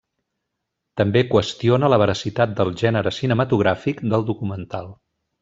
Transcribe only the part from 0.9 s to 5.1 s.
També qüestiona la veracitat del gènere cinematogràfic del documental.